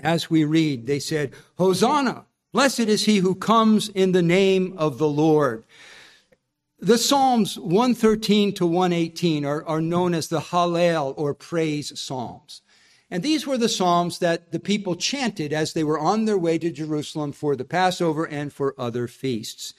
[0.00, 4.98] As we read, they said, Hosanna, blessed is he who comes in the name of
[4.98, 5.64] the Lord.
[6.80, 12.62] The Psalms 113 to 118 are, are known as the Hallel or praise Psalms.
[13.10, 16.58] And these were the Psalms that the people chanted as they were on their way
[16.58, 19.74] to Jerusalem for the Passover and for other feasts.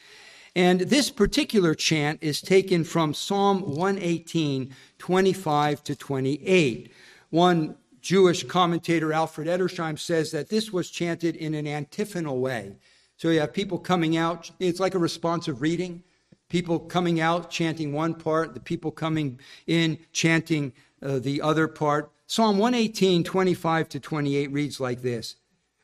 [0.56, 6.92] And this particular chant is taken from Psalm 118, 25 to 28.
[7.30, 12.78] One Jewish commentator, Alfred Edersheim, says that this was chanted in an antiphonal way.
[13.18, 16.04] So you have people coming out, it's like a responsive reading.
[16.50, 22.12] People coming out chanting one part, the people coming in chanting uh, the other part.
[22.30, 25.38] Psalm 118, 25 to 28 reads like this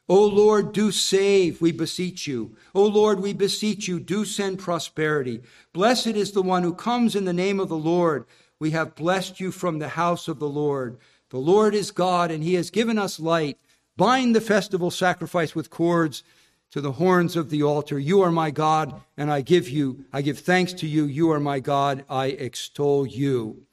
[0.10, 2.58] O Lord, do save, we beseech you.
[2.76, 5.42] O Lord, we beseech you, do send prosperity.
[5.72, 8.26] Blessed is the one who comes in the name of the Lord.
[8.60, 10.98] We have blessed you from the house of the Lord.
[11.30, 13.58] The Lord is God, and he has given us light.
[13.96, 16.24] Bind the festival sacrifice with cords
[16.72, 17.98] to the horns of the altar.
[17.98, 21.06] You are my God, and I give you, I give thanks to you.
[21.06, 23.64] You are my God, I extol you.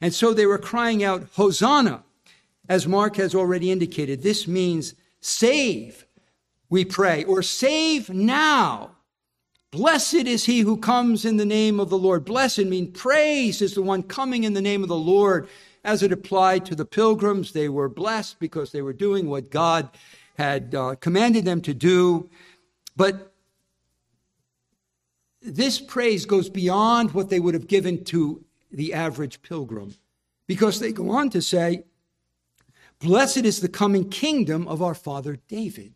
[0.00, 2.04] And so they were crying out, Hosanna.
[2.70, 6.06] As Mark has already indicated, this means save,
[6.68, 8.92] we pray, or save now.
[9.72, 12.24] Blessed is he who comes in the name of the Lord.
[12.24, 15.48] Blessed mean praise is the one coming in the name of the Lord.
[15.82, 19.90] As it applied to the pilgrims, they were blessed because they were doing what God
[20.38, 22.30] had uh, commanded them to do.
[22.94, 23.32] But
[25.42, 29.96] this praise goes beyond what they would have given to the average pilgrim
[30.46, 31.82] because they go on to say,
[33.00, 35.94] Blessed is the coming kingdom of our father David.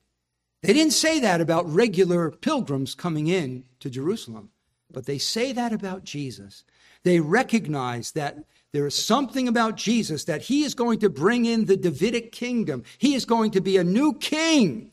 [0.62, 4.50] They didn't say that about regular pilgrims coming in to Jerusalem,
[4.90, 6.64] but they say that about Jesus.
[7.02, 11.66] They recognize that there is something about Jesus that he is going to bring in
[11.66, 12.82] the Davidic kingdom.
[12.96, 14.90] He is going to be a new king.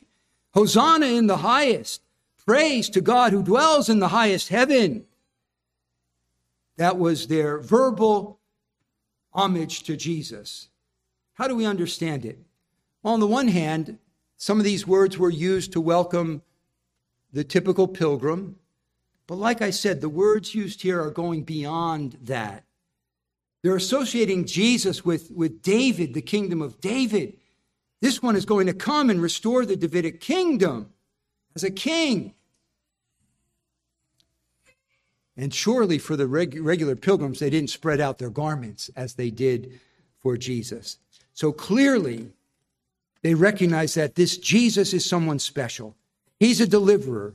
[0.53, 2.01] Hosanna in the highest.
[2.45, 5.05] Praise to God who dwells in the highest heaven.
[6.75, 8.39] That was their verbal
[9.33, 10.67] homage to Jesus.
[11.41, 12.37] How do we understand it?
[13.01, 13.97] Well, on the one hand,
[14.37, 16.43] some of these words were used to welcome
[17.33, 18.57] the typical pilgrim.
[19.25, 22.63] But like I said, the words used here are going beyond that.
[23.63, 27.37] They're associating Jesus with, with David, the kingdom of David.
[28.01, 30.93] This one is going to come and restore the Davidic kingdom
[31.55, 32.35] as a king.
[35.35, 39.31] And surely for the reg- regular pilgrims, they didn't spread out their garments as they
[39.31, 39.79] did
[40.19, 40.99] for Jesus.
[41.41, 42.27] So clearly,
[43.23, 45.95] they recognize that this Jesus is someone special.
[46.39, 47.33] He's a deliverer.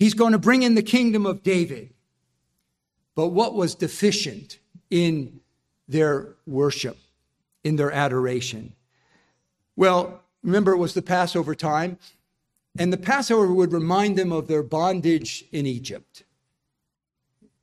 [0.00, 1.90] He's going to bring in the kingdom of David.
[3.14, 4.58] But what was deficient
[4.90, 5.38] in
[5.86, 6.98] their worship,
[7.62, 8.72] in their adoration?
[9.76, 11.96] Well, remember, it was the Passover time,
[12.76, 16.24] and the Passover would remind them of their bondage in Egypt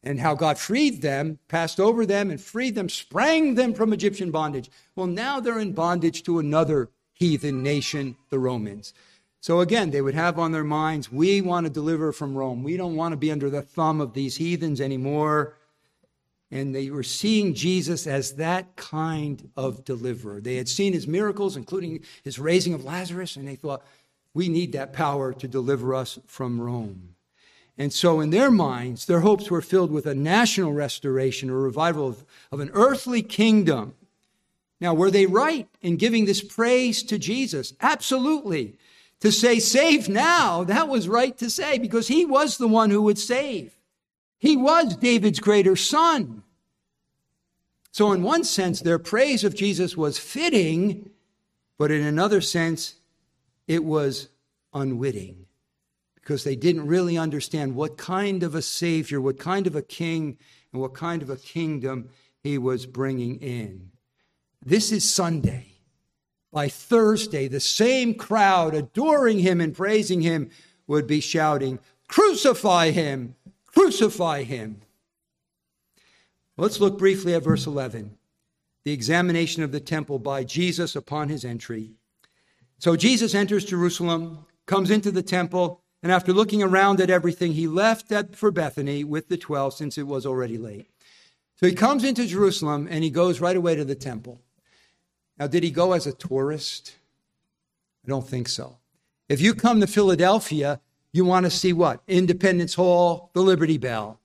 [0.06, 4.30] and how God freed them, passed over them, and freed them, sprang them from Egyptian
[4.30, 4.70] bondage.
[4.96, 8.94] Well, now they're in bondage to another heathen nation, the Romans.
[9.42, 12.64] So again, they would have on their minds, we want to deliver from Rome.
[12.64, 15.58] We don't want to be under the thumb of these heathens anymore.
[16.52, 20.40] And they were seeing Jesus as that kind of deliverer.
[20.40, 23.84] They had seen his miracles, including his raising of Lazarus, and they thought,
[24.36, 27.15] we need that power to deliver us from Rome.
[27.78, 32.08] And so, in their minds, their hopes were filled with a national restoration, a revival
[32.08, 33.96] of, of an earthly kingdom.
[34.80, 37.74] Now, were they right in giving this praise to Jesus?
[37.82, 38.78] Absolutely.
[39.22, 43.02] To say, save now, that was right to say because he was the one who
[43.02, 43.78] would save.
[44.38, 46.44] He was David's greater son.
[47.92, 51.10] So, in one sense, their praise of Jesus was fitting,
[51.78, 52.96] but in another sense,
[53.68, 54.30] it was
[54.74, 55.45] unwitting
[56.26, 60.40] because they didn't really understand what kind of a Savior, what kind of a King,
[60.74, 62.10] and what kind of a kingdom
[62.42, 63.92] he was bringing in.
[64.66, 65.68] This is Sunday.
[66.52, 70.50] By Thursday, the same crowd adoring him and praising him
[70.88, 73.36] would be shouting, Crucify him!
[73.68, 74.82] Crucify him!
[76.58, 78.18] Let's look briefly at verse 11
[78.84, 81.94] the examination of the temple by Jesus upon his entry.
[82.78, 87.66] So Jesus enters Jerusalem, comes into the temple, and after looking around at everything, he
[87.66, 90.88] left at, for Bethany with the 12 since it was already late.
[91.56, 94.40] So he comes into Jerusalem and he goes right away to the temple.
[95.40, 96.96] Now, did he go as a tourist?
[98.06, 98.78] I don't think so.
[99.30, 100.80] If you come to Philadelphia,
[101.12, 102.04] you want to see what?
[102.08, 104.20] Independence Hall, the Liberty Bell.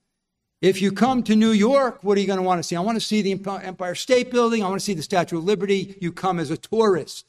[0.61, 2.75] If you come to New York, what are you going to want to see?
[2.75, 4.61] I want to see the Empire State Building.
[4.63, 5.97] I want to see the Statue of Liberty.
[5.99, 7.25] You come as a tourist.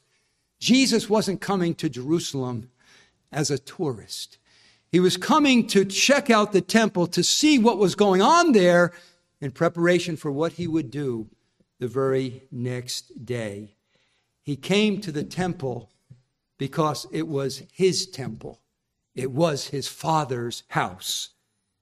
[0.59, 2.69] Jesus wasn't coming to Jerusalem
[3.31, 4.37] as a tourist.
[4.93, 8.93] He was coming to check out the temple to see what was going on there
[9.41, 11.29] in preparation for what he would do
[11.79, 13.73] the very next day.
[14.43, 15.89] He came to the temple
[16.59, 18.61] because it was his temple.
[19.15, 21.29] It was his father's house.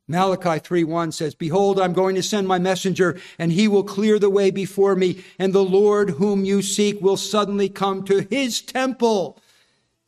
[0.07, 4.29] Malachi 3:1 says, "Behold, I'm going to send my messenger, and he will clear the
[4.29, 9.37] way before me, and the Lord whom you seek will suddenly come to his temple."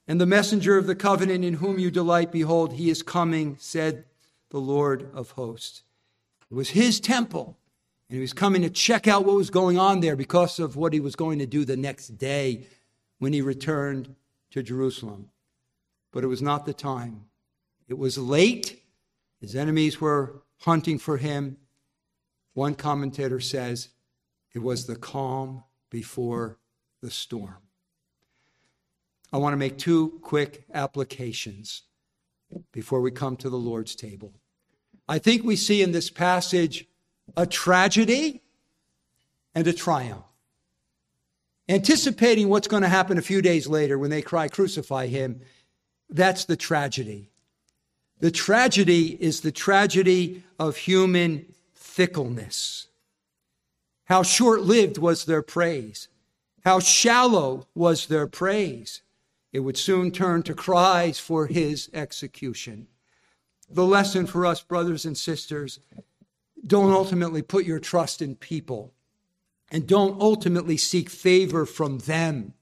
[0.08, 4.06] And the messenger of the covenant in whom you delight, behold, he is coming, said
[4.50, 5.84] the Lord of hosts.
[6.52, 7.58] It was his temple,
[8.10, 10.94] and he was coming to check out what was going on there because of what
[10.94, 12.68] he was going to do the next day
[13.20, 14.16] when he returned
[14.52, 15.30] to Jerusalem.
[16.12, 17.26] But it was not the time.
[17.88, 18.82] It was late.
[19.42, 21.58] His enemies were hunting for him.
[22.54, 23.90] One commentator says
[24.54, 26.60] it was the calm before
[27.02, 27.63] the storm.
[29.34, 31.82] I want to make two quick applications
[32.72, 34.32] before we come to the Lord's table.
[35.10, 36.86] I think we see in this passage
[37.36, 38.44] a tragedy
[39.56, 40.24] and a triumph.
[41.68, 45.42] Anticipating what's going to happen a few days later when they cry, Crucify him,
[46.12, 47.32] that's the tragedy.
[48.20, 52.88] The tragedy is the tragedy of human fickleness.
[54.06, 56.08] How short lived was their praise?
[56.64, 59.02] How shallow was their praise?
[59.54, 62.88] It would soon turn to cries for his execution.
[63.70, 65.80] The lesson for us, brothers and sisters,
[66.66, 68.94] don't ultimately put your trust in people
[69.72, 72.54] and don't ultimately seek favor from them,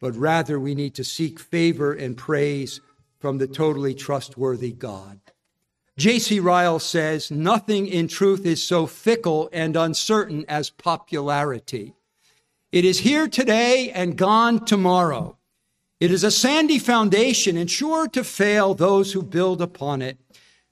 [0.00, 2.80] but rather we need to seek favor and praise
[3.18, 5.20] from the totally trustworthy God.
[5.96, 6.40] J.C.
[6.40, 11.94] Ryle says, Nothing in truth is so fickle and uncertain as popularity.
[12.72, 15.36] It is here today and gone tomorrow.
[16.00, 20.18] It is a sandy foundation and sure to fail those who build upon it.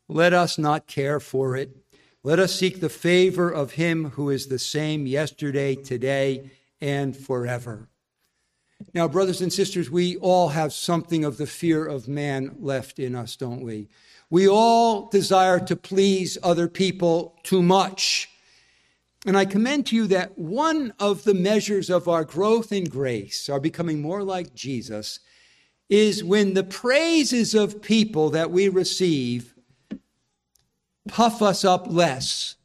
[0.08, 1.76] Let us not care for it.
[2.24, 6.50] Let us seek the favor of him who is the same yesterday, today,
[6.80, 7.88] and forever.
[8.94, 13.14] Now, brothers and sisters, we all have something of the fear of man left in
[13.14, 13.88] us, don't we?
[14.30, 18.30] We all desire to please other people too much.
[19.26, 23.48] And I commend to you that one of the measures of our growth in grace,
[23.48, 25.20] our becoming more like Jesus,
[25.88, 29.54] is when the praises of people that we receive
[31.08, 32.56] puff us up less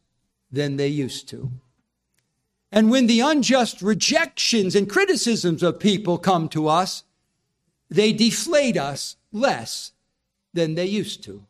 [0.51, 1.51] than they used to.
[2.71, 7.03] And when the unjust rejections and criticisms of people come to us,
[7.89, 9.91] they deflate us less
[10.53, 11.45] than they used to.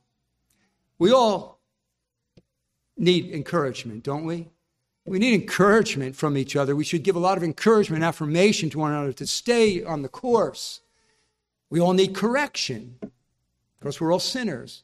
[1.00, 1.60] We all
[2.98, 4.50] need encouragement, don't we?
[5.06, 6.76] We need encouragement from each other.
[6.76, 10.10] We should give a lot of encouragement, affirmation to one another to stay on the
[10.10, 10.82] course.
[11.70, 13.00] We all need correction
[13.84, 14.84] Of course, we're all sinners.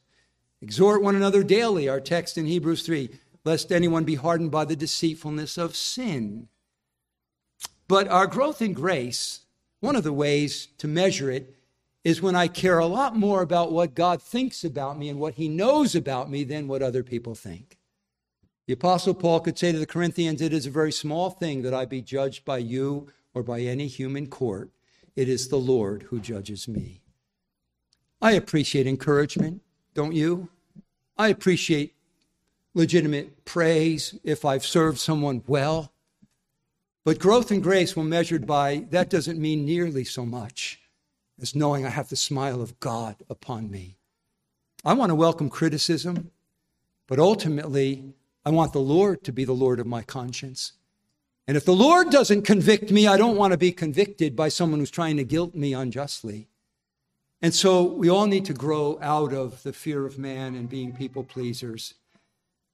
[0.60, 3.08] Exhort one another daily, our text in Hebrews 3,
[3.46, 6.48] lest anyone be hardened by the deceitfulness of sin.
[7.88, 9.40] But our growth in grace,
[9.80, 11.56] one of the ways to measure it
[12.04, 15.36] is when I care a lot more about what God thinks about me and what
[15.36, 17.78] he knows about me than what other people think.
[18.66, 21.74] The Apostle Paul could say to the Corinthians, It is a very small thing that
[21.74, 24.70] I be judged by you or by any human court.
[25.16, 27.00] It is the Lord who judges me.
[28.22, 29.62] I appreciate encouragement.
[29.94, 30.50] Don't you?
[31.18, 31.94] I appreciate
[32.74, 35.92] legitimate praise if I've served someone well.
[37.04, 40.80] But growth and grace, when measured by, that doesn't mean nearly so much
[41.40, 43.96] as knowing I have the smile of God upon me.
[44.84, 46.30] I want to welcome criticism,
[47.06, 48.14] but ultimately,
[48.44, 50.72] I want the Lord to be the Lord of my conscience.
[51.46, 54.80] And if the Lord doesn't convict me, I don't want to be convicted by someone
[54.80, 56.48] who's trying to guilt me unjustly.
[57.42, 60.92] And so we all need to grow out of the fear of man and being
[60.92, 61.94] people pleasers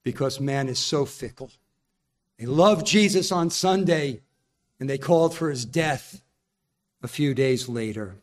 [0.02, 1.50] because man is so fickle.
[2.38, 4.20] They loved Jesus on Sunday
[4.78, 6.20] and they called for his death
[7.02, 8.16] a few days later.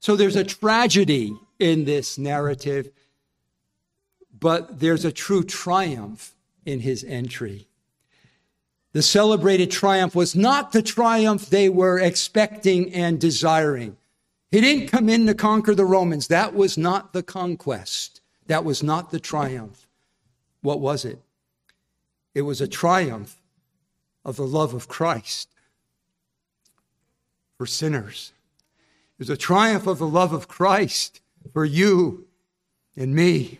[0.00, 2.90] So there's a tragedy in this narrative,
[4.38, 6.34] but there's a true triumph
[6.64, 7.66] in his entry.
[8.92, 13.96] The celebrated triumph was not the triumph they were expecting and desiring.
[14.50, 16.26] He didn't come in to conquer the Romans.
[16.26, 18.20] That was not the conquest.
[18.46, 19.86] That was not the triumph.
[20.60, 21.20] What was it?
[22.34, 23.40] It was a triumph
[24.24, 25.48] of the love of Christ
[27.56, 28.32] for sinners.
[29.18, 31.20] It was a triumph of the love of Christ
[31.52, 32.26] for you
[32.96, 33.58] and me.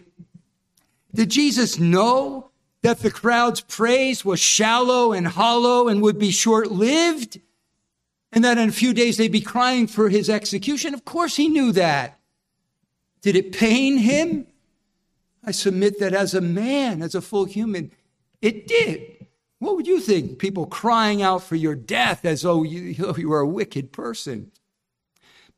[1.15, 2.50] Did Jesus know
[2.83, 7.39] that the crowd's praise was shallow and hollow and would be short lived?
[8.33, 10.95] and that in a few days they'd be crying for his execution.
[10.95, 12.19] Of course, he knew that.
[13.23, 14.47] Did it pain him?
[15.45, 17.91] I submit that as a man, as a full human,
[18.41, 19.27] it did.
[19.59, 20.39] What would you think?
[20.39, 24.53] People crying out for your death as though you, you were a wicked person.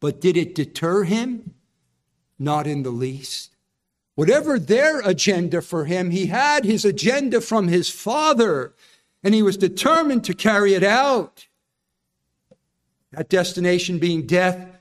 [0.00, 1.54] But did it deter him?
[2.38, 3.51] Not in the least.
[4.14, 8.74] Whatever their agenda for him, he had his agenda from his father,
[9.22, 11.46] and he was determined to carry it out.
[13.12, 14.78] That destination being death,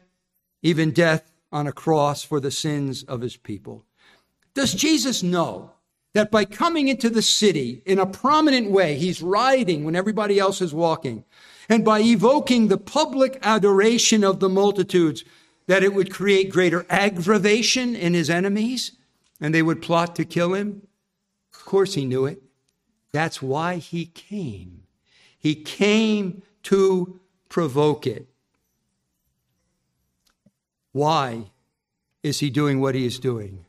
[0.62, 3.86] even death on a cross for the sins of his people.
[4.54, 5.72] Does Jesus know
[6.14, 10.62] that by coming into the city in a prominent way, he's riding when everybody else
[10.62, 11.24] is walking,
[11.70, 15.24] and by evoking the public adoration of the multitudes,
[15.68, 18.92] that it would create greater aggravation in his enemies
[19.42, 20.88] and they would plot to kill him?
[21.54, 22.42] Of course, he knew it.
[23.12, 24.84] That's why he came.
[25.38, 27.20] He came to
[27.50, 28.28] provoke it.
[30.94, 31.52] Why
[32.22, 33.66] is he doing what he is doing?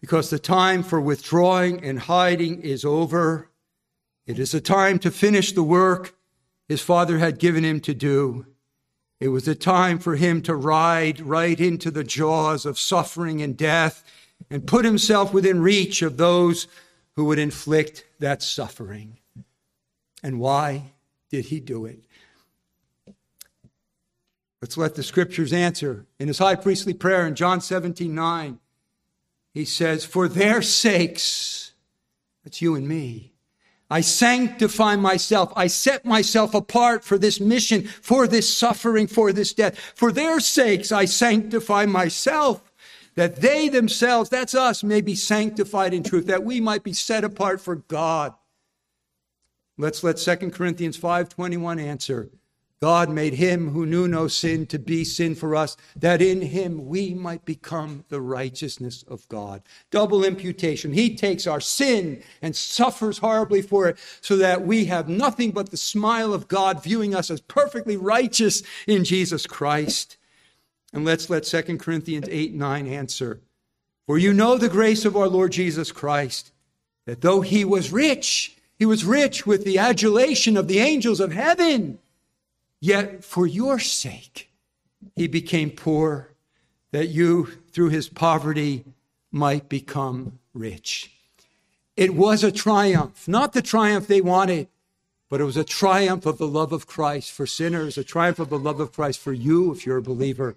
[0.00, 3.50] Because the time for withdrawing and hiding is over.
[4.26, 6.14] It is a time to finish the work
[6.68, 8.46] his father had given him to do.
[9.20, 13.56] It was a time for him to ride right into the jaws of suffering and
[13.56, 14.04] death
[14.50, 16.66] and put himself within reach of those
[17.16, 19.18] who would inflict that suffering.
[20.22, 20.92] And why
[21.30, 22.04] did he do it?
[24.60, 26.06] Let's let the scriptures answer.
[26.18, 28.58] In his high priestly prayer in John 17 9,
[29.52, 31.72] he says, For their sakes,
[32.42, 33.34] that's you and me,
[33.90, 35.52] I sanctify myself.
[35.54, 39.78] I set myself apart for this mission, for this suffering, for this death.
[39.78, 42.62] For their sakes, I sanctify myself
[43.14, 47.24] that they themselves, that's us, may be sanctified in truth, that we might be set
[47.24, 48.34] apart for God.
[49.76, 52.30] Let's let 2 Corinthians 5:21 answer.
[52.80, 56.86] God made him who knew no sin to be sin for us, that in him
[56.86, 59.62] we might become the righteousness of God.
[59.90, 60.92] Double imputation.
[60.92, 65.70] He takes our sin and suffers horribly for it so that we have nothing but
[65.70, 70.18] the smile of God viewing us as perfectly righteous in Jesus Christ.
[70.94, 73.40] And let's let 2 Corinthians 8 9 answer.
[74.06, 76.52] For you know the grace of our Lord Jesus Christ,
[77.04, 81.32] that though he was rich, he was rich with the adulation of the angels of
[81.32, 81.98] heaven,
[82.80, 84.50] yet for your sake
[85.16, 86.28] he became poor,
[86.92, 88.84] that you, through his poverty,
[89.32, 91.10] might become rich.
[91.96, 94.68] It was a triumph, not the triumph they wanted,
[95.28, 98.48] but it was a triumph of the love of Christ for sinners, a triumph of
[98.48, 100.56] the love of Christ for you if you're a believer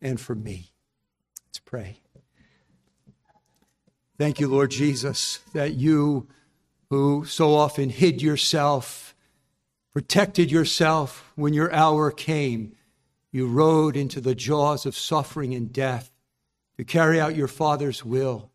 [0.00, 0.72] and for me.
[1.46, 2.00] Let's pray.
[4.18, 6.28] Thank you, Lord Jesus, that you,
[6.88, 9.14] who so often hid yourself,
[9.92, 12.74] protected yourself when your hour came,
[13.30, 16.10] you rode into the jaws of suffering and death
[16.78, 18.50] to carry out your Father's will.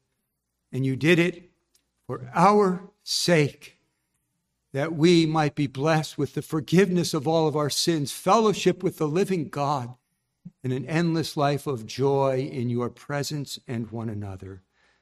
[0.71, 1.51] And you did it
[2.07, 3.77] for our sake,
[4.73, 8.97] that we might be blessed with the forgiveness of all of our sins, fellowship with
[8.97, 9.93] the living God
[10.63, 14.63] and an endless life of joy in your presence and one another.